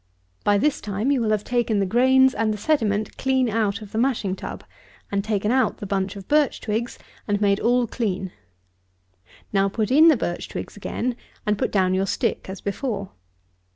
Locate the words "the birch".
10.07-10.49